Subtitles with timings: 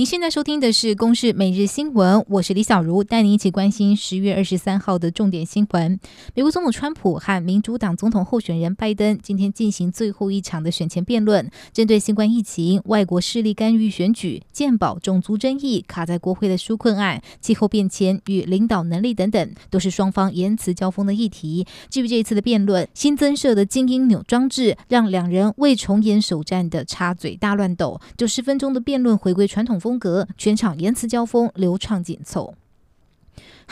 [0.00, 6.00] 您现在收听的是《公视每日新闻》，我是李小茹，带您一起关心十月二十三号的重点新闻。
[6.34, 21.66] 美国总统川普和民主党总统候选人拜登今天进行最后一场的选前辩论，针对新冠疫情、外国势力干预选举、健保、种族争议、卡在国会的纾困案、气候变迁与领导能力等等，都是双方言辞交锋的议题。
[21.90, 28.00] 至于这一次的辩论，新增设的精英钮装置，让两人为重演首战的插嘴大乱斗。
[28.16, 29.89] 九十分钟的辩论回归传统风。
[29.90, 32.54] 风格，全场言辞交锋流畅紧凑。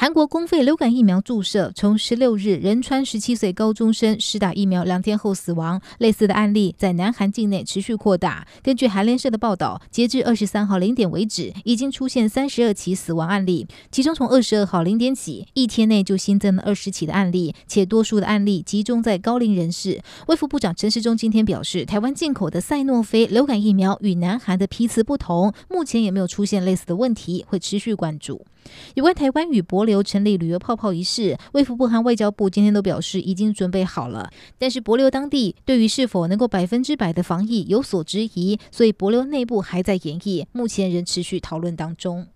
[0.01, 8.47] 韩国公费流感疫苗注射，从十六日仁川十七岁高中生施打疫苗两天后死亡，类似的案例在南韩境内持续扩大。
[8.63, 20.01] 根据韩联社的报道，截至二十三号零点为止，已经出现三十二起死亡案例，其中从二十二号零点起，一天内就新增了二十起的案例，且多数的案例集中在高龄人士。
[20.29, 28.47] 卫福部长陈时中今天表示，台湾进口的赛诺菲流感疫苗与南韩的批次不同，目前也没有出现类似的问题，会持续关注。
[28.95, 42.27] 有关台湾与博流成立旅游泡泡一事，卫福部和外交部今天都表示已经准备好了，但是博流当地对于是否能够百分之百的防疫有所质疑，所以博流内部还在演绎，目前仍持续讨论当中。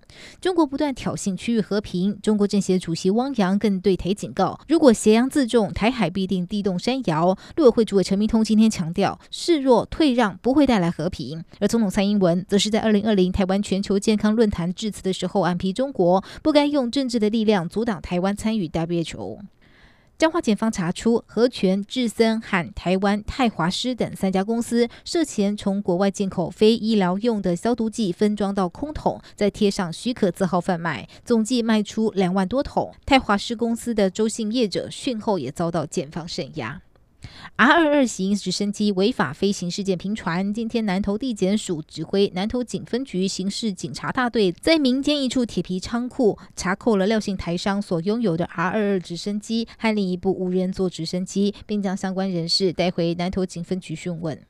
[0.41, 7.37] 中国不断挑衅区域和平，中国政协主席汪洋更对台警告：如果挟洋自重，台海必定地动山摇。
[7.57, 11.45] 陆委会主委陈明通今天强调，示弱退让不会带来和平。
[11.61, 19.39] 而总统蔡英文则是在二零二零台湾全球健康论坛致辞的时候，暗批中国不该用政治的力量阻挡台湾参与 WHO。
[20.23, 32.95] 彰化检方查出和泉、智森和台湾泰华师等三家公司涉嫌从国外进口非医疗用的消毒剂，分装到空桶，再贴上许可字号贩卖，总计卖出两万多桶。
[33.05, 36.81] 泰华师公司的周姓业者讯后也遭到检方声押。
[37.57, 54.41] R 二二型直升机违法飞行事件频传，今天南投地检署指挥南投警分局刑事警察大队在民间一处铁皮仓库查扣了廖姓台商所拥有的 R 二二直升机和另一部无人座直升机，并将相关人士带回南投警分局讯问。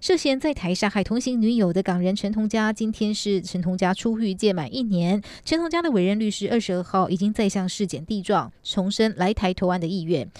[0.00, 5.20] 涉嫌在台杀害同行女友的港人陈同佳，今天是陈同佳出狱届满一年。
[5.44, 10.30] 陈同佳的委任律师二十二号已经在向市检递状，重申来台投案的意愿。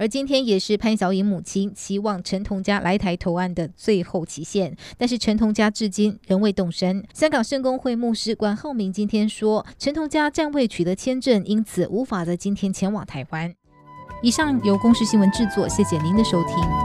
[0.00, 7.04] 而今天也是潘晓颖母亲期望陈同佳来台投案的最后期限，但是陈同佳至今仍未动身。
[7.12, 13.54] 香港圣公会牧师管浩明今天说，陈同佳暂未取得签证，因此无法在今天前往台湾。
[14.22, 16.79] 以上由公视新闻制作，谢谢您的收听。